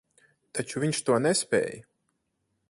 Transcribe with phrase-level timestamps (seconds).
[0.59, 1.77] Taču viņš to nespēj.